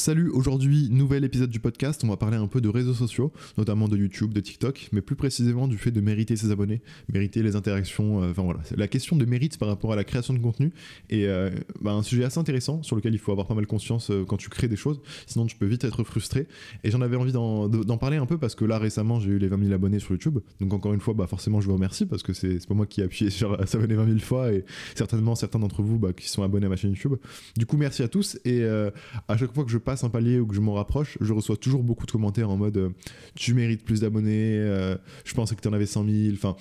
[0.00, 2.00] Salut, aujourd'hui, nouvel épisode du podcast.
[2.04, 5.14] On va parler un peu de réseaux sociaux, notamment de YouTube, de TikTok, mais plus
[5.14, 6.80] précisément du fait de mériter ses abonnés,
[7.12, 8.22] mériter les interactions.
[8.22, 10.72] euh, Enfin voilà, la question de mérite par rapport à la création de contenu
[11.10, 11.50] et euh,
[11.82, 14.38] bah, un sujet assez intéressant sur lequel il faut avoir pas mal conscience euh, quand
[14.38, 16.48] tu crées des choses, sinon tu peux vite être frustré.
[16.82, 19.32] Et j'en avais envie d'en de- d'en parler un peu parce que là récemment j'ai
[19.32, 21.74] eu les 20 000 abonnés sur YouTube, donc encore une fois, bah, forcément je vous
[21.74, 24.64] remercie parce que c'est pas moi qui ai appuyé sur s'abonner 20 000 fois et
[24.94, 27.16] certainement certains d'entre vous bah, qui sont abonnés à ma chaîne YouTube.
[27.58, 30.46] Du coup, merci à tous et à chaque fois que je passe un palier ou
[30.46, 32.90] que je m'en rapproche, je reçois toujours beaucoup de commentaires en mode euh,
[33.34, 34.94] tu mérites plus d'abonnés, euh,
[35.24, 36.54] je pensais que tu en avais 100 000, enfin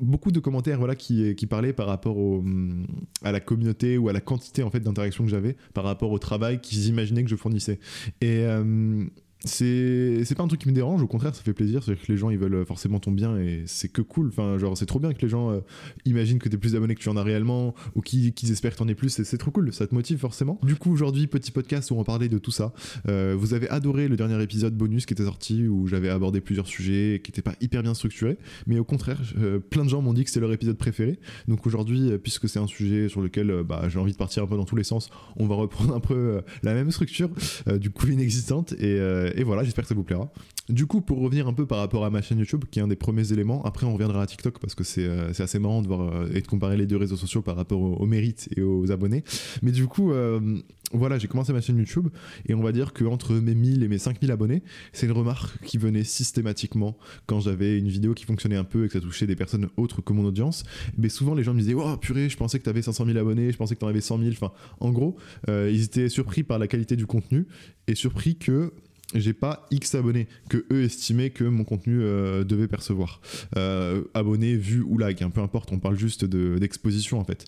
[0.00, 2.86] beaucoup de commentaires voilà qui, qui parlaient par rapport au, hum,
[3.22, 6.18] à la communauté ou à la quantité en fait d'interactions que j'avais par rapport au
[6.18, 7.78] travail qu'ils imaginaient que je fournissais.
[8.22, 9.04] Et euh,
[9.44, 11.82] c'est c'est pas un truc qui me dérange, au contraire, ça fait plaisir.
[11.82, 14.28] C'est-à-dire que les gens ils veulent forcément ton bien et c'est que cool.
[14.28, 15.60] Enfin, genre, c'est trop bien que les gens euh,
[16.04, 18.88] imaginent que t'es plus d'abonnés que tu en as réellement ou qu'ils espèrent que t'en
[18.88, 19.10] aies plus.
[19.10, 20.58] C'est c'est trop cool, ça te motive forcément.
[20.62, 22.72] Du coup, aujourd'hui, petit podcast où on parlait de tout ça.
[23.08, 26.66] Euh, vous avez adoré le dernier épisode bonus qui était sorti où j'avais abordé plusieurs
[26.66, 30.12] sujets qui n'étaient pas hyper bien structurés, mais au contraire, euh, plein de gens m'ont
[30.12, 31.18] dit que c'était leur épisode préféré.
[31.48, 34.42] Donc aujourd'hui, euh, puisque c'est un sujet sur lequel euh, bah, j'ai envie de partir
[34.42, 37.30] un peu dans tous les sens, on va reprendre un peu euh, la même structure,
[37.68, 40.32] euh, du coup inexistante, et, euh, et voilà, j'espère que ça vous plaira.
[40.68, 42.88] Du coup, pour revenir un peu par rapport à ma chaîne YouTube, qui est un
[42.88, 45.88] des premiers éléments, après on reviendra à TikTok parce que c'est euh, assez marrant de
[45.88, 48.62] voir euh, et de comparer les deux réseaux sociaux par rapport au, au mérite et
[48.62, 49.24] aux abonnés.
[49.62, 50.60] Mais du coup, euh,
[50.92, 52.08] voilà, j'ai commencé ma chaîne YouTube
[52.46, 55.78] et on va dire qu'entre mes 1000 et mes 5000 abonnés, c'est une remarque qui
[55.78, 56.96] venait systématiquement
[57.26, 60.02] quand j'avais une vidéo qui fonctionnait un peu et que ça touchait des personnes autres
[60.02, 60.64] que mon audience.
[60.98, 63.18] Mais souvent, les gens me disaient Oh purée, je pensais que tu avais 500 000
[63.18, 64.30] abonnés, je pensais que tu en avais 100 000.
[64.32, 65.16] Enfin, en gros,
[65.48, 67.46] euh, ils étaient surpris par la qualité du contenu
[67.86, 68.72] et surpris que
[69.14, 73.20] j'ai pas X abonnés que eux estimaient que mon contenu euh, devait percevoir.
[73.56, 77.44] Euh, abonnés, vues ou like, hein, peu importe, on parle juste de- d'exposition en fait.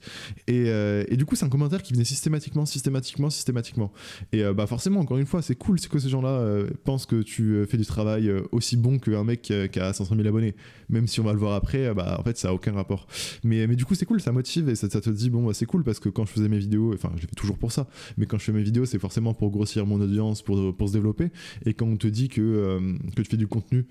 [0.47, 3.93] Et, euh, et du coup, c'est un commentaire qui venait systématiquement, systématiquement, systématiquement.
[4.33, 7.23] Et euh, bah forcément, encore une fois, c'est cool, c'est que ces gens-là pensent que
[7.23, 10.55] tu fais du travail aussi bon qu'un mec qui a 500 000 abonnés.
[10.89, 13.07] Même si on va le voir après, bah en fait, ça a aucun rapport.
[13.43, 15.67] Mais, mais du coup, c'est cool, ça motive et ça, te dit, bon, bah, c'est
[15.67, 17.87] cool parce que quand je faisais mes vidéos, enfin, je fais toujours pour ça,
[18.17, 20.93] mais quand je fais mes vidéos, c'est forcément pour grossir mon audience, pour, pour se
[20.93, 21.31] développer.
[21.65, 23.87] Et quand on te dit que, euh, tu fais du contenu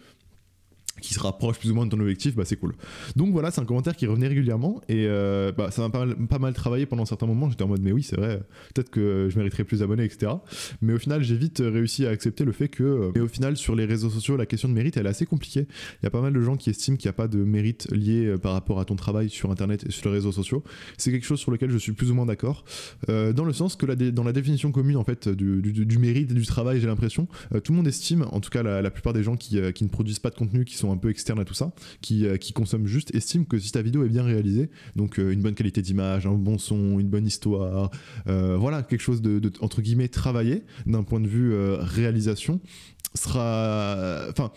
[1.01, 2.73] qui se rapproche plus ou moins de ton objectif, bah c'est cool.
[3.15, 6.53] Donc voilà, c'est un commentaire qui revenait régulièrement et euh, bah, ça m'a pas mal,
[6.53, 7.49] travaillé pendant certains moments.
[7.49, 8.41] J'étais en mode, mais oui, c'est vrai,
[8.73, 10.33] peut-être que je mériterais plus d'abonnés, etc.
[10.81, 13.57] Mais au final, j'ai vite réussi à accepter le fait que, euh, et au final,
[13.57, 15.67] sur les réseaux sociaux, la question de mérite, elle est assez compliquée.
[16.01, 17.91] Il y a pas mal de gens qui estiment qu'il n'y a pas de mérite
[17.91, 20.63] lié euh, par rapport à ton travail sur Internet et sur les réseaux sociaux.
[20.97, 22.65] C'est quelque chose sur lequel je suis plus ou moins d'accord,
[23.07, 26.79] dans le sens que dans la définition commune en fait du, mérite et du travail,
[26.79, 27.27] j'ai l'impression,
[27.63, 30.19] tout le monde estime, en tout cas la, plupart des gens qui, qui ne produisent
[30.19, 32.87] pas de contenu, qui sont un peu externes à tout ça, qui, euh, qui consomment
[32.87, 36.25] juste, estiment que si ta vidéo est bien réalisée, donc euh, une bonne qualité d'image,
[36.25, 37.91] un bon son, une bonne histoire,
[38.27, 42.59] euh, voilà, quelque chose de, de, entre guillemets travaillé d'un point de vue réalisation,
[43.15, 44.25] sera...
[44.29, 44.51] Enfin,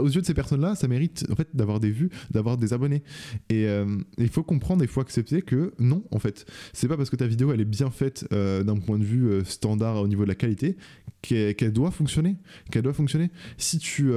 [0.00, 3.02] aux yeux de ces personnes-là, ça mérite en fait d'avoir des vues, d'avoir des abonnés.
[3.48, 3.86] Et euh,
[4.18, 7.26] il faut comprendre, il faut accepter que non, en fait, c'est pas parce que ta
[7.26, 10.28] vidéo elle est bien faite euh, d'un point de vue euh, standard au niveau de
[10.28, 10.76] la qualité
[11.22, 12.36] qu'elle doit fonctionner.
[12.72, 13.30] Qu'elle doit fonctionner.
[13.56, 14.10] Si tu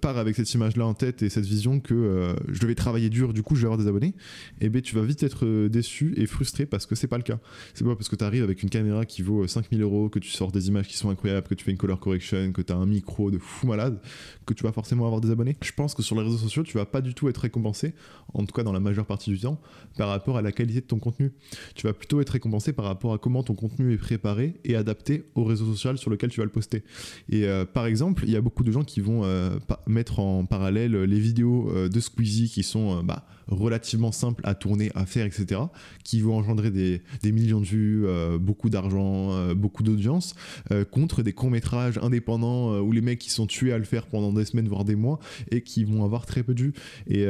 [0.00, 3.44] pars avec cette image-là en tête et cette vision que je vais travailler dur, du
[3.44, 4.14] coup je vais avoir des abonnés,
[4.60, 7.38] eh ben tu vas vite être déçu et frustré parce que c'est pas le cas.
[7.72, 10.18] C'est pas parce que tu arrives avec une caméra qui vaut euh, 5000 euros, que
[10.18, 12.72] tu sors des images qui sont incroyables, que tu fais une color correction, que tu
[12.72, 14.00] as un micro de fou malade,
[14.46, 15.56] que tu vas forcément avoir des abonnés.
[15.62, 17.94] Je pense que sur les réseaux sociaux, tu vas pas du tout être récompensé,
[18.32, 19.60] en tout cas dans la majeure partie du temps,
[19.96, 21.32] par rapport à la qualité de ton contenu.
[21.74, 25.24] Tu vas plutôt être récompensé par rapport à comment ton contenu est préparé et adapté
[25.34, 26.82] au réseau social sur lequel tu vas le poster.
[27.28, 30.44] Et euh, par exemple, il y a beaucoup de gens qui vont euh, mettre en
[30.44, 35.26] parallèle les vidéos euh, de Squeezie qui sont bah, relativement simples à tourner, à faire,
[35.26, 35.60] etc.,
[36.02, 40.34] qui vont engendrer des, des millions de vues, euh, beaucoup d'argent, euh, beaucoup d'audience,
[40.70, 44.32] euh, contre des courts-métrages indépendants où les mecs qui sont tués à le faire pendant
[44.32, 45.18] des semaines, voire des mois,
[45.50, 46.72] et qui vont avoir très peu de vues.
[47.06, 47.26] Et,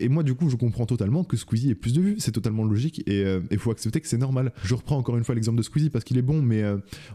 [0.00, 2.16] et moi, du coup, je comprends totalement que Squeezie ait plus de vues.
[2.18, 4.52] C'est totalement logique et il faut accepter que c'est normal.
[4.62, 6.62] Je reprends encore une fois l'exemple de Squeezie parce qu'il est bon, mais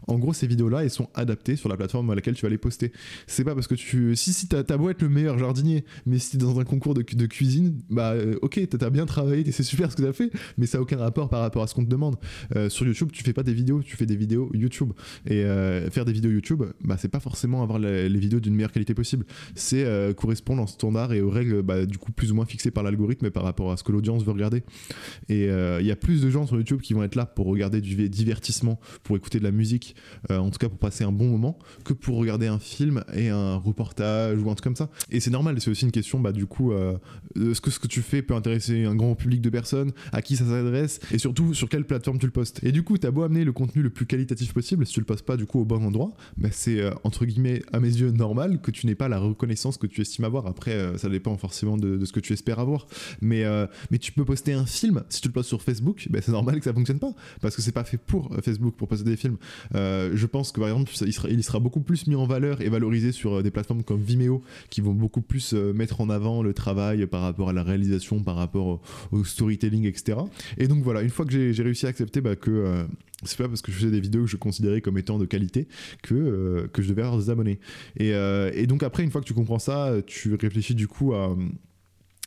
[0.06, 2.58] en gros, ces vidéos-là, elles sont adaptées sur la plateforme à laquelle tu vas les
[2.58, 2.92] poster.
[3.26, 4.14] C'est pas parce que tu.
[4.16, 7.02] Si, si, t'as beau être le meilleur jardinier, mais si t'es dans un concours de,
[7.02, 10.78] de cuisine, bah, ok, t'as bien travaillé, c'est super ce que t'as fait, mais ça
[10.78, 12.16] a aucun rapport par rapport à ce qu'on te demande.
[12.54, 14.92] Euh, sur YouTube, tu fais pas des vidéos, tu fais des vidéos YouTube.
[15.26, 18.72] Et euh, faire des vidéos YouTube, bah, c'est pas forcément avoir les vidéos d'une meilleure
[18.72, 19.24] qualité possible.
[19.54, 19.86] c'est
[20.16, 23.26] correspondre en standard et aux règles bah, du coup plus ou moins fixées par l'algorithme
[23.26, 24.62] et par rapport à ce que l'audience veut regarder.
[25.28, 27.80] Et il y a plus de gens sur YouTube qui vont être là pour regarder
[27.80, 29.96] du divertissement, pour écouter de la musique,
[30.30, 33.56] en tout cas pour passer un bon moment, que pour regarder un film et un
[33.56, 34.90] reportage ou un truc comme ça.
[35.10, 36.72] Et c'est normal, c'est aussi une question, bah, du coup,
[37.34, 40.44] que ce que tu fais peut intéresser un grand public de personnes, à qui ça
[40.44, 42.62] s'adresse, et surtout sur quelle plateforme tu le postes.
[42.62, 45.06] Et du coup, t'as beau amener le contenu le plus qualitatif possible, si tu le
[45.06, 48.10] postes pas du coup au bon endroit, bah, c'est euh, entre guillemets à mes yeux
[48.10, 50.46] normal que tu n'aies pas la reconnaissance que tu estimes avoir.
[50.46, 52.86] Après, euh, ça dépend forcément de, ce que tu espères avoir.
[53.20, 56.20] Mais, euh, mais tu peux poster un film, si tu le postes sur Facebook, bah,
[56.22, 59.08] c'est normal que ça fonctionne pas, parce que c'est pas fait pour Facebook pour poster
[59.08, 59.36] des films.
[59.74, 60.92] je pense que par exemple,
[61.28, 64.80] il sera beaucoup plus mis en valeur et valorisé sur des plateformes comme Vimeo, qui
[64.80, 68.80] vont beaucoup plus mettre en avant le travail par rapport à la réalisation, par rapport
[69.12, 70.18] au, storytelling, etc.
[70.58, 72.86] Et donc voilà, une fois que j'ai réussi à accepter bah, que
[73.22, 75.68] c'est pas parce que je faisais des vidéos que je considérais comme étant de qualité
[76.02, 77.58] que, euh, je devais avoir des abonnés.
[77.98, 81.30] Et, euh, donc après, une fois que tu comprends ça, tu réfléchis du coup à
[81.30, 81.36] euh,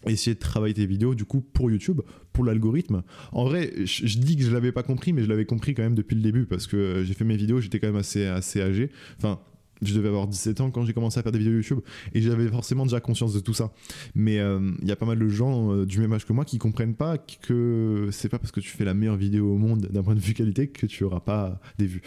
[0.08, 2.02] essayer de travailler tes vidéos du coup pour YouTube,
[2.34, 3.04] pour l'algorithme.
[3.32, 5.84] En vrai, je, je dis que je l'avais pas compris, mais je l'avais compris quand
[5.84, 8.62] même depuis le début parce que j'ai fait mes vidéos, j'étais quand même assez, assez
[8.62, 8.90] âgé.
[9.18, 9.40] Enfin,
[9.82, 11.80] je devais avoir 17 ans quand j'ai commencé à faire des vidéos YouTube
[12.14, 13.72] et j'avais forcément déjà conscience de tout ça.
[14.16, 16.46] Mais il euh, y a pas mal de gens euh, du même âge que moi
[16.46, 19.88] qui comprennent pas que c'est pas parce que tu fais la meilleure vidéo au monde
[19.92, 22.02] d'un point de vue qualité que tu auras pas des vues.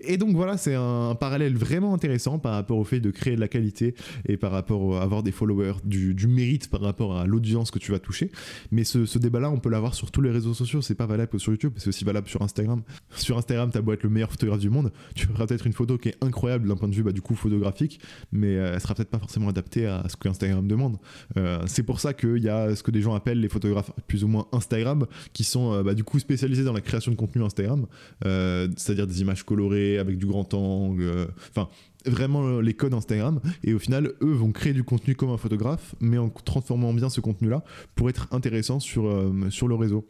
[0.00, 3.40] Et donc voilà, c'est un, parallèle vraiment intéressant par rapport au fait de créer de
[3.40, 3.94] la qualité
[4.26, 7.92] et par rapport à avoir des followers, du, mérite par rapport à l'audience que tu
[7.92, 8.30] vas toucher.
[8.70, 10.82] Mais ce, débat-là, on peut l'avoir sur tous les réseaux sociaux.
[10.82, 12.82] C'est pas valable que sur YouTube, c'est aussi valable sur Instagram.
[13.16, 15.98] Sur Instagram, t'as beau être le meilleur photographe du monde, tu feras peut-être une photo
[15.98, 17.98] qui est incroyable d'un point de vue bah, du coup photographique,
[18.30, 20.98] mais euh, elle sera peut-être pas forcément adaptée à ce que Instagram demande.
[21.38, 24.22] Euh, c'est pour ça qu'il y a ce que des gens appellent les photographes plus
[24.22, 27.42] ou moins Instagram, qui sont euh, bah, du coup spécialisés dans la création de contenu
[27.42, 27.86] Instagram,
[28.22, 31.68] c'est-à-dire des images colorées avec du grand angle, enfin
[32.06, 35.94] vraiment les codes Instagram et au final eux vont créer du contenu comme un photographe
[36.00, 37.64] mais en transformant bien ce contenu là
[37.94, 40.06] pour être intéressant sur, euh, sur le réseau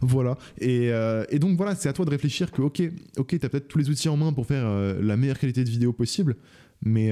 [0.00, 2.82] voilà et, euh, et donc voilà c'est à toi de réfléchir que ok
[3.16, 5.70] ok t'as peut-être tous les outils en main pour faire euh, la meilleure qualité de
[5.70, 6.36] vidéo possible
[6.80, 7.10] mais,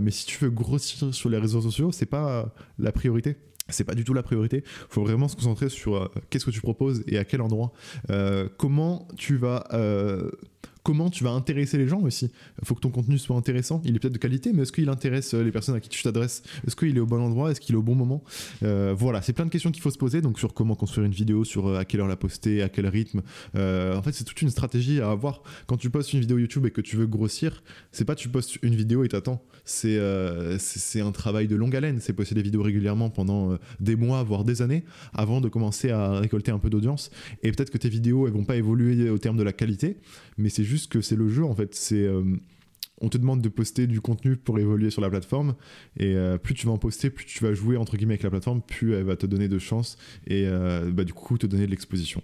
[0.00, 3.36] mais si tu veux grossir sur les réseaux sociaux c'est pas la priorité
[3.68, 4.62] c'est pas du tout la priorité.
[4.88, 7.72] Faut vraiment se concentrer sur qu'est-ce que tu proposes et à quel endroit.
[8.56, 9.64] comment tu vas
[10.88, 12.30] comment tu vas intéresser les gens aussi.
[12.62, 13.82] Il faut que ton contenu soit intéressant.
[13.84, 16.02] Il est peut-être de qualité, mais est-ce qu'il intéresse euh, les personnes à qui tu
[16.02, 16.42] t'adresses?
[16.66, 17.50] Est-ce qu'il est au bon endroit?
[17.50, 18.24] Est-ce qu'il est au bon moment?
[18.62, 20.22] Euh, Voilà, c'est plein de questions qu'il faut se poser.
[20.22, 22.86] Donc sur comment construire une vidéo, sur euh, à quelle heure la poster, à quel
[22.86, 23.20] rythme.
[23.54, 25.42] en fait, c'est toute une stratégie à avoir.
[25.66, 27.62] Quand tu postes une vidéo YouTube et que tu veux grossir,
[27.92, 29.44] c'est pas tu postes une vidéo et t'attends.
[29.66, 31.98] C'est un travail de longue haleine.
[32.00, 36.18] C'est poster des vidéos régulièrement pendant des mois, voire des années, avant de commencer à
[36.18, 37.10] récolter un peu d'audience.
[37.42, 39.98] Et peut-être que tes vidéos, elles vont pas évoluer au terme de la qualité,
[40.38, 41.74] mais c'est juste que c'est le jeu en fait.
[41.74, 42.22] C'est euh,
[43.00, 45.54] on te demande de poster du contenu pour évoluer sur la plateforme
[45.96, 48.30] et euh, plus tu vas en poster, plus tu vas jouer entre guillemets avec la
[48.30, 49.96] plateforme, plus elle va te donner de chance
[50.26, 52.22] et euh, bah, du coup te donner de l'exposition.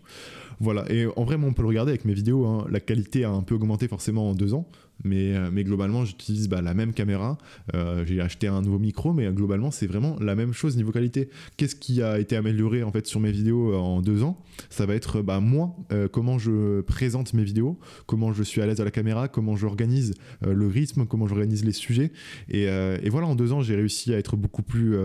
[0.60, 2.66] Voilà, et en vrai, on peut le regarder avec mes vidéos, hein.
[2.70, 4.68] la qualité a un peu augmenté forcément en deux ans,
[5.04, 7.38] mais, euh, mais globalement, j'utilise bah, la même caméra,
[7.74, 11.28] euh, j'ai acheté un nouveau micro, mais globalement, c'est vraiment la même chose niveau qualité.
[11.56, 14.42] Qu'est-ce qui a été amélioré en fait sur mes vidéos euh, en deux ans?
[14.70, 15.76] Ça va être bah, moi,
[16.12, 20.14] comment je présente mes vidéos, comment je suis à l'aise à la caméra, comment j'organise
[20.42, 22.12] le rythme, comment j'organise les sujets,
[22.48, 24.96] et, et, voilà, en deux ans, j'ai réussi à être beaucoup plus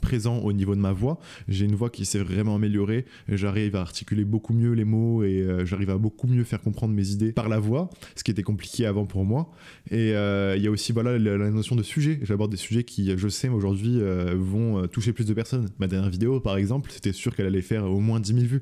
[0.00, 1.18] présent au niveau de ma voix.
[1.48, 3.04] J'ai une voix qui s'est vraiment améliorée.
[3.28, 6.94] J'arrive à articuler beaucoup mieux les mots et euh, j'arrive à beaucoup mieux faire comprendre
[6.94, 9.50] mes idées par la voix, ce qui était compliqué avant pour moi.
[9.90, 12.18] Et euh, il y a aussi voilà la, notion de sujet.
[12.22, 15.68] J'aborde des sujets qui, je sais, aujourd'hui euh, vont toucher plus de personnes.
[15.78, 18.60] Ma dernière vidéo, par exemple, c'était sûr qu'elle allait faire au moins 10 000 vues.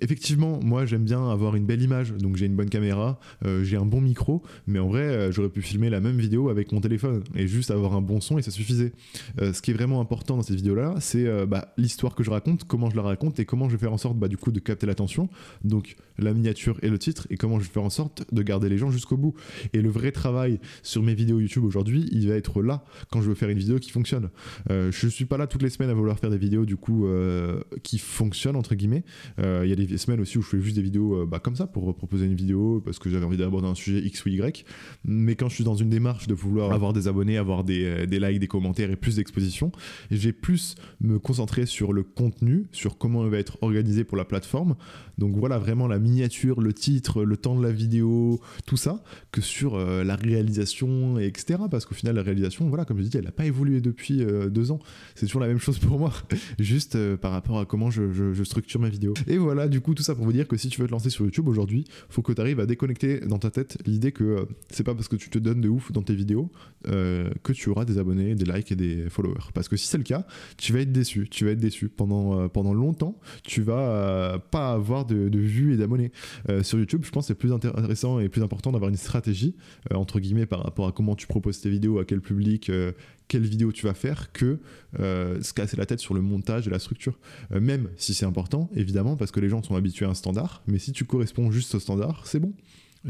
[0.00, 3.18] effectivement, moi, j'aime bien avoir une belle image, donc j'ai une bonne caméra,
[3.62, 6.80] j'ai un bon micro, mais en vrai, j'aurais pu filmer la même vidéo avec mon
[6.80, 8.92] téléphone et juste avoir un bon son et ça suffisait.
[9.38, 12.64] ce qui est vraiment important dans cette vidéo-là, c'est euh, bah, l'histoire que je raconte,
[12.64, 14.60] comment je la raconte et comment je vais faire en sorte bah, du coup de
[14.60, 15.28] capter l'attention.
[15.64, 18.68] Donc la miniature et le titre et comment je vais faire en sorte de garder
[18.68, 19.34] les gens jusqu'au bout.
[19.72, 23.28] Et le vrai travail sur mes vidéos YouTube aujourd'hui, il va être là quand je
[23.28, 24.30] veux faire une vidéo qui fonctionne.
[24.70, 27.06] Euh, je suis pas là toutes les semaines à vouloir faire des vidéos du coup
[27.06, 29.04] euh, qui fonctionnent entre guillemets.
[29.38, 31.66] Il y a des semaines aussi où je fais juste des vidéos bah, comme ça
[31.66, 34.64] pour proposer une vidéo parce que j'avais envie d'aborder un sujet X ou Y.
[35.04, 38.20] Mais quand je suis dans une démarche de vouloir avoir des abonnés, avoir des, des
[38.20, 39.72] likes, des commentaires et plus d'exposition,
[40.10, 44.24] j'ai plus me concentrer sur le contenu, sur comment il va être organisé pour la
[44.24, 44.76] plateforme.
[45.18, 49.02] Donc voilà vraiment la miniature, le titre, le temps de la vidéo, tout ça,
[49.32, 51.60] que sur euh, la réalisation, etc.
[51.70, 54.50] Parce qu'au final, la réalisation, voilà, comme je dis, elle n'a pas évolué depuis euh,
[54.50, 54.78] deux ans.
[55.14, 56.12] C'est toujours la même chose pour moi,
[56.58, 59.14] juste euh, par rapport à comment je, je, structure ma vidéo.
[59.26, 61.10] Et voilà, du coup, tout ça pour vous dire que si tu veux te lancer
[61.10, 64.84] sur YouTube aujourd'hui, faut que tu arrives à déconnecter dans ta tête l'idée que c'est
[64.84, 66.50] pas parce que tu te donnes de ouf dans tes vidéos
[66.84, 69.50] que tu auras des abonnés, des likes et des followers.
[69.54, 70.25] Parce que si c'est le cas,
[70.56, 71.28] tu vas être déçu.
[71.30, 73.18] Tu vas être déçu pendant, pendant longtemps.
[73.42, 76.12] Tu vas pas avoir de, de vues et d'abonnés.
[76.62, 79.56] sur YouTube, je pense que c'est plus intéressant et plus important d'avoir une stratégie,
[79.92, 82.70] entre guillemets, par rapport à comment tu proposes tes vidéos, à quel public,
[83.28, 84.58] quelle vidéo tu vas faire, que
[84.98, 87.18] se casser la tête sur le montage et la structure.
[87.50, 90.78] même si c'est important, évidemment, parce que les gens sont habitués à un standard, mais
[90.78, 92.52] si tu corresponds juste au standard, c'est bon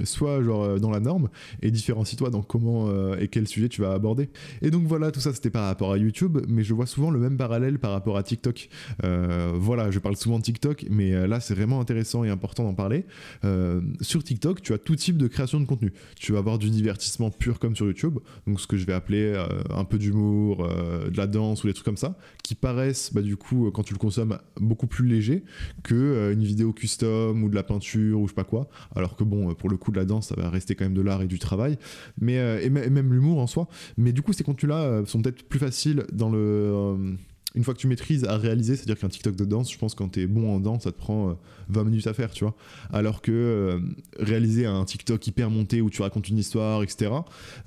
[0.05, 1.29] soit genre euh, dans la norme
[1.63, 4.29] et différencie-toi dans comment euh, et quel sujet tu vas aborder.
[4.63, 7.19] Et donc voilà, tout ça c'était par rapport à YouTube, mais je vois souvent le
[7.19, 8.69] même parallèle par rapport à TikTok.
[9.05, 12.75] Euh, voilà, je parle souvent de TikTok, mais là c'est vraiment intéressant et important d'en
[12.75, 13.05] parler.
[14.01, 15.93] sur TikTok, tu as tout type de création de contenu.
[16.19, 19.35] Tu vas avoir du divertissement pur comme sur YouTube, donc ce que je vais appeler
[19.71, 23.37] un peu d'humour, de la danse ou des trucs comme ça, qui paraissent bah, du
[23.37, 25.45] coup quand tu le consommes beaucoup plus léger
[25.83, 28.69] que une vidéo custom ou de la peinture ou je sais pas quoi.
[28.95, 31.03] Alors que bon, pour le coup de la danse, ça va rester quand même de
[31.03, 31.79] l'art et du travail,
[32.21, 33.69] mais euh, et, même l'humour en soi.
[33.97, 37.15] Mais du coup, ces contenus-là euh, sont peut-être plus faciles dans le euh,
[37.57, 40.11] une fois que tu maîtrises à réaliser, c'est-à-dire qu'un TikTok de danse, je pense quand
[40.11, 41.37] tu es bon en danse, ça te prend
[41.71, 42.55] 20 minutes à faire, tu vois.
[42.93, 43.81] Alors que
[44.19, 47.11] réaliser un TikTok hyper monté où tu racontes une histoire, etc.,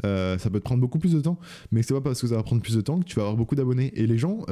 [0.04, 1.40] ça peut te prendre beaucoup plus de temps.
[1.72, 3.36] Mais c'est pas parce que ça va prendre plus de temps que tu vas avoir
[3.36, 3.92] beaucoup d'abonnés.
[3.96, 4.46] Et les gens,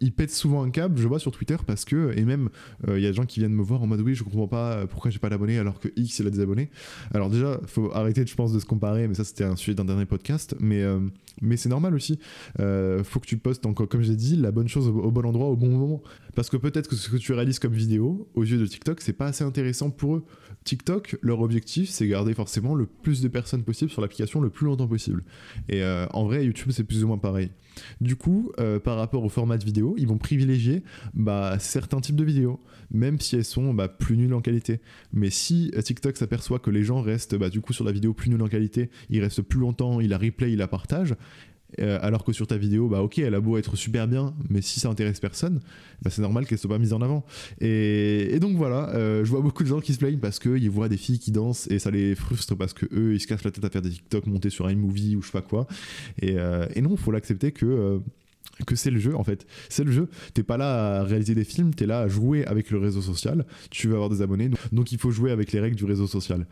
[0.00, 2.50] ils pètent souvent un câble, je vois sur Twitter, parce que, et même,
[2.86, 4.86] il y a des gens qui viennent me voir en mode oui, je comprends pas
[4.86, 6.70] pourquoi j'ai pas d'abonnés alors que X il a des abonnés.
[7.14, 9.84] Alors déjà, faut arrêter, je pense, de se comparer, mais ça c'était un sujet d'un
[9.84, 10.54] dernier podcast.
[10.60, 10.84] Mais,
[11.40, 12.18] mais c'est normal aussi.
[12.58, 15.56] faut que tu postes, encore, comme j'ai dit, la bonne chose au, bon endroit au
[15.56, 16.02] bon moment.
[16.34, 19.12] Parce que peut-être que ce que tu réalises comme vidéo, aux yeux de TikTok, c'est
[19.12, 20.24] pas assez intéressant pour eux.
[20.64, 24.66] TikTok, leur objectif, c'est garder forcément le plus de personnes possible sur l'application le plus
[24.66, 25.24] longtemps possible.
[25.68, 27.50] Et euh, en vrai, YouTube, c'est plus ou moins pareil.
[28.00, 30.82] Du coup, euh, par rapport au format de vidéo, ils vont privilégier
[31.14, 34.80] bah, certains types de vidéos, même si elles sont bah, plus nulles en qualité.
[35.12, 38.12] Mais si euh, TikTok s'aperçoit que les gens restent bah, du coup sur la vidéo
[38.12, 41.14] plus nulle en qualité, ils restent plus longtemps, ils la replay, ils la partagent,
[41.78, 44.60] euh, alors que sur ta vidéo, bah ok, elle a beau être super bien, mais
[44.62, 45.60] si ça intéresse personne,
[46.02, 47.24] bah c'est normal qu'elle soit pas mise en avant.
[47.60, 50.88] Et, donc voilà, euh, je vois beaucoup de gens qui se plaignent parce qu'ils voient
[50.88, 53.50] des filles qui dansent et ça les frustre parce que eux ils se cassent la
[53.50, 55.66] tête à faire des TikTok montés sur iMovie ou je sais pas quoi.
[56.20, 58.00] Et, euh, et non, faut l'accepter que
[58.64, 59.46] que c'est le jeu en fait.
[59.68, 60.08] C'est le jeu.
[60.34, 63.44] T'es pas là à réaliser des films, t'es là à jouer avec le réseau social.
[63.70, 66.46] Tu veux avoir des abonnés, donc il faut jouer avec les règles du réseau social.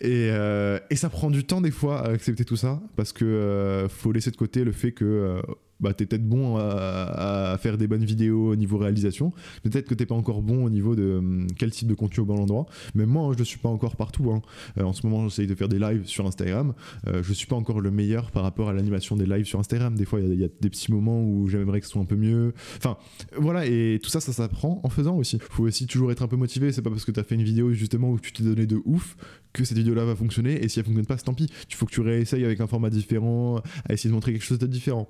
[0.00, 3.24] Et, euh, et ça prend du temps des fois à accepter tout ça parce que
[3.24, 5.42] euh, faut laisser de côté le fait que euh,
[5.80, 9.32] bah, t'es peut-être bon à, faire des bonnes vidéos au niveau réalisation.
[9.62, 12.26] Peut-être que t'es pas encore bon au niveau de hum, quel type de contenu au
[12.26, 12.66] bon endroit.
[12.94, 14.30] Mais moi, hein, je ne suis pas encore partout.
[14.30, 14.42] Hein.
[14.78, 16.74] Euh, en ce moment, j'essaye de faire des lives sur Instagram.
[17.06, 19.94] Euh, je suis pas encore le meilleur par rapport à l'animation des lives sur Instagram.
[19.94, 22.16] Des fois, il y, a des petits moments où j'aimerais que ce soit un peu
[22.16, 22.54] mieux.
[22.76, 22.96] Enfin,
[23.36, 23.66] voilà.
[23.66, 25.38] Et tout ça, ça s'apprend en faisant aussi.
[25.50, 26.72] Faut aussi toujours être un peu motivé.
[26.72, 28.80] C'est pas parce que tu as fait une vidéo justement où tu t'es donné de
[28.84, 29.16] ouf
[29.52, 30.62] que cette vidéo-là va fonctionner.
[30.64, 31.48] Et si elle fonctionne pas, tant pis.
[31.68, 34.58] Tu faut que tu réessayes avec un format différent, à essayer de montrer quelque chose
[34.58, 35.08] de différent.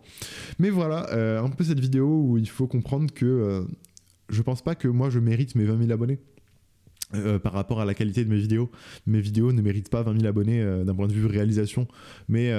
[0.61, 3.63] Mais voilà, euh, un peu cette vidéo où il faut comprendre que euh,
[4.29, 6.19] je pense pas que moi je mérite mes 20 000 abonnés.
[7.15, 8.71] Euh, par rapport à la qualité de mes vidéos.
[9.05, 11.89] Mes vidéos ne méritent pas 20 000 abonnés d'un point de vue réalisation.
[12.29, 12.53] Mais,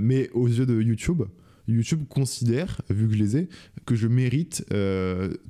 [0.00, 1.24] mais aux yeux de YouTube,
[1.66, 3.48] YouTube considère, vu que je les ai,
[3.86, 4.64] que je mérite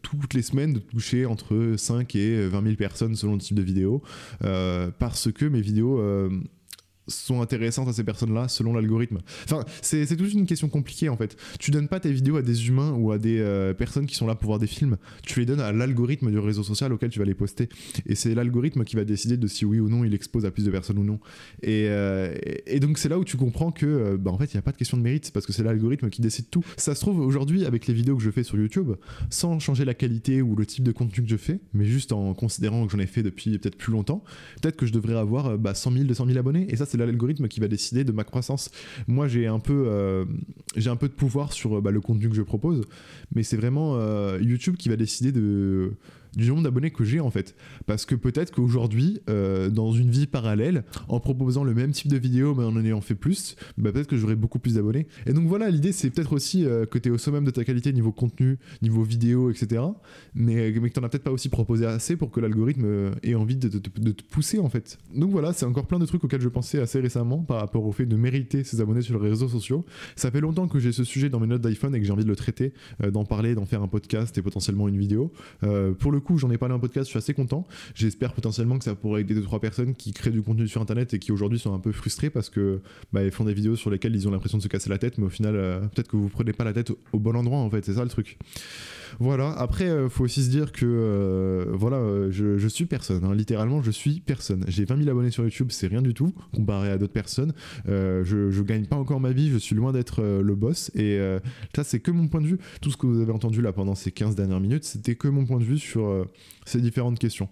[0.00, 3.62] toutes les semaines de toucher entre 5 et 20 000 personnes selon le type de
[3.62, 4.02] vidéo,
[4.40, 6.00] parce que mes vidéos
[7.10, 9.18] sont intéressantes à ces personnes-là selon l'algorithme.
[9.44, 11.36] Enfin, c'est toute une question compliquée en fait.
[11.58, 14.26] Tu donnes pas tes vidéos à des humains ou à des euh, personnes qui sont
[14.26, 14.96] là pour voir des films.
[15.24, 17.68] Tu les donnes à l'algorithme du réseau social auquel tu vas les poster.
[18.06, 20.64] Et c'est l'algorithme qui va décider de si oui ou non il expose à plus
[20.64, 21.20] de personnes ou non.
[21.62, 22.34] Et, euh,
[22.66, 24.62] et donc c'est là où tu comprends que euh, bah, en fait il n'y a
[24.62, 26.64] pas de question de mérite parce que c'est l'algorithme qui décide tout.
[26.76, 28.92] Ça se trouve aujourd'hui avec les vidéos que je fais sur YouTube,
[29.30, 32.34] sans changer la qualité ou le type de contenu que je fais, mais juste en
[32.34, 34.24] considérant que j'en ai fait depuis peut-être plus longtemps,
[34.60, 36.66] peut-être que je devrais avoir bah, 100 000, 200 000 abonnés.
[36.68, 38.70] Et ça c'est l'algorithme qui va décider de ma croissance.
[39.06, 40.24] Moi, j'ai un peu, euh,
[40.76, 42.82] j'ai un peu de pouvoir sur bah, le contenu que je propose,
[43.34, 45.92] mais c'est vraiment euh, YouTube qui va décider de
[46.36, 47.54] du nombre d'abonnés que j'ai en fait.
[47.86, 52.18] Parce que peut-être qu'aujourd'hui, euh, dans une vie parallèle, en proposant le même type de
[52.18, 55.06] vidéo mais en en ayant fait plus, bah, peut-être que j'aurai beaucoup plus d'abonnés.
[55.26, 57.64] Et donc voilà, l'idée c'est peut-être aussi euh, que tu es au sommet de ta
[57.64, 59.82] qualité niveau contenu, niveau vidéo, etc.
[60.34, 63.10] Mais, mais que tu n'en as peut-être pas aussi proposé assez pour que l'algorithme euh,
[63.22, 64.98] ait envie de, te pousser en fait.
[65.14, 67.92] Donc voilà, c'est encore plein de trucs auxquels je pensais assez récemment par rapport au
[67.92, 69.84] fait de mériter ses abonnés sur les réseaux sociaux.
[70.16, 72.24] Ça fait longtemps que j'ai ce sujet dans mes notes d'iPhone et que j'ai envie
[72.24, 72.72] de le traiter,
[73.12, 75.32] d'en parler, d'en faire un podcast et potentiellement une vidéo.
[75.98, 77.66] pour le coup, j'en ai parlé en podcast, je suis assez content.
[77.94, 81.14] J'espère potentiellement que ça pourrait aider deux trois personnes qui créent du contenu sur internet
[81.14, 82.80] et qui aujourd'hui sont un peu frustrées parce que
[83.12, 85.18] bah, ils font des vidéos sur lesquelles ils ont l'impression de se casser la tête,
[85.18, 87.70] mais au final, euh, peut-être que vous prenez pas la tête au, bon endroit en
[87.70, 88.38] fait, c'est ça le truc.
[89.18, 93.34] Voilà, après, il euh, faut aussi se dire que euh, voilà, je, suis personne, hein.
[93.34, 94.64] littéralement, je suis personne.
[94.68, 97.52] J'ai 20 000 abonnés sur YouTube, c'est rien du tout comparé à d'autres personnes.
[97.86, 101.18] je, je gagne pas encore ma vie, je suis loin d'être le boss, et
[101.74, 102.58] ça, c'est que mon point de vue.
[102.80, 105.44] Tout ce que vous avez entendu là pendant ces 15 dernières minutes, c'était que mon
[105.44, 106.26] point de vue sur
[106.64, 107.48] ces différentes questions.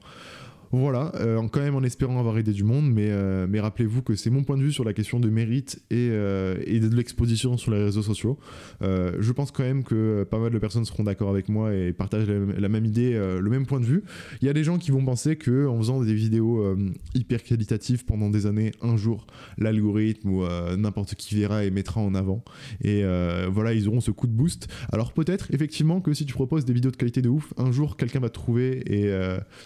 [0.70, 4.14] Voilà, euh, quand même en espérant avoir aidé du monde, mais, euh, mais rappelez-vous que
[4.16, 7.56] c'est mon point de vue sur la question de mérite et, euh, et de l'exposition
[7.56, 8.38] sur les réseaux sociaux.
[8.80, 12.28] je pense quand même que pas mal de personnes seront d'accord avec moi et partagent
[12.28, 14.02] la, même idée, le même point de vue.
[14.40, 16.76] Il y a des gens qui vont penser que en faisant des vidéos
[17.14, 19.26] hyper qualitatives pendant des années, un jour,
[19.58, 20.44] l'algorithme ou
[20.76, 22.42] n'importe qui verra et mettra en avant.
[22.82, 23.02] Et
[23.50, 24.68] voilà, ils auront ce coup de boost.
[24.92, 27.96] Alors peut-être effectivement que si tu proposes des vidéos de qualité de ouf, un jour
[27.96, 29.10] quelqu'un va te trouver et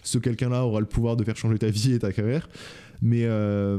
[0.03, 2.49] ce quelqu'un-là aura le pouvoir de faire changer ta vie et ta carrière.
[3.01, 3.79] Mais, euh,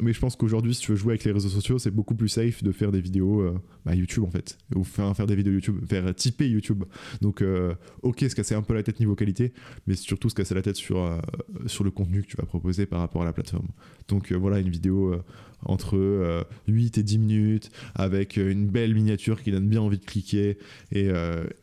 [0.00, 2.28] mais je pense qu'aujourd'hui, si tu veux jouer avec les réseaux sociaux, c'est beaucoup plus
[2.28, 4.58] safe de faire des vidéos euh, bah, YouTube en fait.
[4.74, 6.84] Ou faire, des vidéos YouTube, faire typer YouTube.
[7.20, 9.52] Donc, euh, ok, se casser un peu la tête niveau qualité,
[9.86, 11.20] mais surtout se casser la tête sur,
[11.66, 13.68] sur le contenu que tu vas proposer par rapport à la plateforme.
[14.08, 15.14] Donc voilà, une vidéo
[15.62, 20.58] entre 8 et 10 minutes, avec une belle miniature qui donne bien envie de cliquer
[20.90, 21.10] et,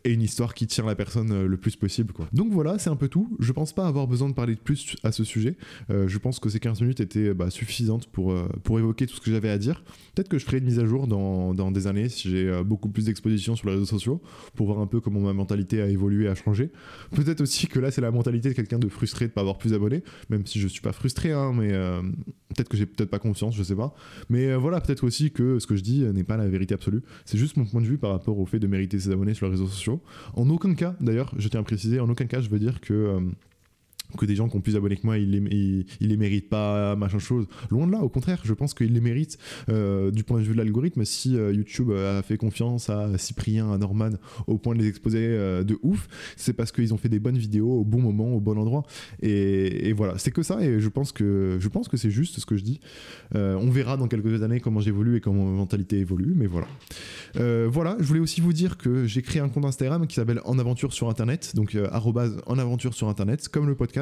[0.03, 2.13] et une histoire qui tient la personne le plus possible.
[2.13, 2.27] Quoi.
[2.31, 3.35] Donc voilà, c'est un peu tout.
[3.39, 5.55] Je pense pas avoir besoin de parler de plus à ce sujet.
[5.89, 9.31] je pense que ces 15 minutes étaient bah, suffisantes pour, euh, évoquer tout ce que
[9.31, 9.83] j'avais à dire.
[10.15, 12.63] Peut-être que je ferai une mise à jour dans, dans des années si j'ai euh,
[12.63, 14.21] beaucoup plus d'exposition sur les réseaux sociaux
[14.55, 16.71] pour voir un peu comment ma mentalité a évolué, a changé.
[17.11, 19.71] Peut-être aussi que là, c'est la mentalité de quelqu'un de frustré de pas avoir plus
[19.71, 22.01] d'abonnés, même si je suis pas frustré, hein, mais euh,
[22.49, 23.93] peut-être que j'ai peut-être pas confiance, je sais pas.
[24.29, 27.03] Mais voilà, peut-être aussi que ce que je dis n'est pas la vérité absolue.
[27.25, 29.45] C'est juste mon point de vue par rapport au fait de mériter ses abonnés sur
[29.45, 30.01] les réseaux sociaux.
[30.33, 33.19] En aucun cas, d'ailleurs, je tiens à préciser, en aucun cas, je veux dire que
[34.15, 37.19] que des gens qui ont plus d'abonnés que moi, ils les, les méritent pas, machin
[37.19, 37.45] chose.
[37.69, 39.37] Loin de là, au contraire, je pense qu'ils les méritent
[39.69, 41.03] euh, du point de vue de l'algorithme.
[41.03, 44.11] Si euh, YouTube a fait confiance à Cyprien, à Norman,
[44.47, 47.37] au point de les exposer euh, de ouf, c'est parce qu'ils ont fait des bonnes
[47.37, 48.83] vidéos au bon moment, au bon endroit.
[49.21, 50.61] Et, voilà, c'est que ça.
[50.61, 52.79] Et je pense que, je pense que c'est juste ce que je dis.
[53.33, 56.33] on verra dans quelques années comment j'évolue et comment ma mentalité évolue.
[56.35, 56.67] Mais voilà.
[57.67, 60.59] voilà, je voulais aussi vous dire que j'ai créé un compte Instagram qui s'appelle En
[60.59, 61.55] Aventure sur Internet.
[61.55, 61.77] Donc,
[62.45, 63.96] en aventure sur Internet, comme le podcast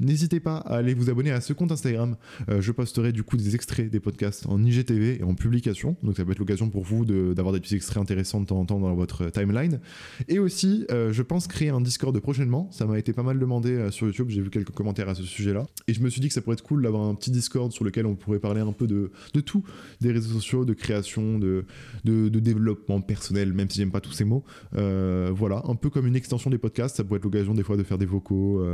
[0.00, 2.16] N'hésitez pas à aller vous abonner à ce compte Instagram.
[2.48, 5.96] Euh, je posterai du coup des extraits des podcasts en IGTV et en publication.
[6.02, 8.64] Donc ça peut être l'occasion pour vous d'avoir des petits extraits intéressants de temps en
[8.64, 9.80] temps dans votre timeline.
[10.28, 12.68] Et aussi, euh, je pense créer un Discord prochainement.
[12.70, 14.28] Ça m'a été pas mal demandé euh, sur YouTube.
[14.30, 15.66] J'ai vu quelques commentaires à ce sujet-là.
[15.88, 17.84] Et je me suis dit que ça pourrait être cool d'avoir un petit Discord sur
[17.84, 19.64] lequel on pourrait parler un peu de, tout,
[20.00, 21.64] des réseaux sociaux, de création, de,
[22.04, 24.44] développement personnel, même si j'aime pas tous ces mots.
[24.72, 26.96] voilà, un peu comme une extension des podcasts.
[26.96, 28.64] Ça pourrait être l'occasion des fois de faire des vocaux,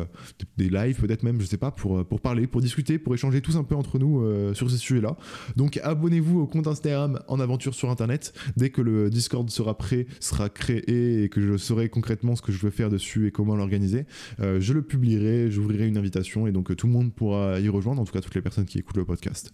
[0.58, 3.40] des lives peut-être même, je sais pas, pour, euh, pour parler, pour discuter, pour échanger
[3.40, 5.16] tous un peu entre nous euh, sur ces sujets-là.
[5.56, 8.34] Donc abonnez-vous au compte Instagram en aventure sur Internet.
[8.56, 12.52] Dès que le Discord sera prêt, sera créé et que je saurai concrètement ce que
[12.52, 14.04] je veux faire dessus et comment l'organiser,
[14.40, 18.02] euh, je le publierai, j'ouvrirai une invitation et donc tout le monde pourra y rejoindre,
[18.02, 19.52] en tout cas toutes les personnes qui écoutent le podcast.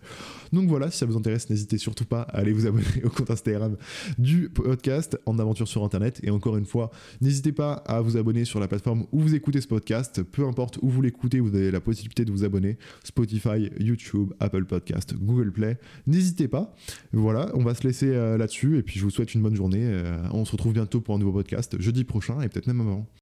[0.52, 3.30] Donc voilà, si ça vous intéresse, n'hésitez surtout pas à aller vous abonner au compte
[3.30, 3.76] Instagram
[4.18, 6.20] du podcast en aventure sur Internet.
[6.22, 6.90] Et encore une fois,
[7.20, 10.78] n'hésitez pas à vous abonner sur la plateforme où vous écoutez ce podcast, peu importe
[10.80, 12.78] où vous l'écoutez, vous avez la possibilité de vous abonner.
[13.02, 15.78] Spotify, YouTube, Apple Podcast, Google Play.
[16.07, 16.74] N'hésitez pas.
[17.12, 19.83] Voilà, on va se laisser euh, là-dessus et puis je vous souhaite une bonne journée.
[19.83, 23.07] Euh, on se retrouve bientôt pour un nouveau podcast, jeudi prochain et peut-être même avant.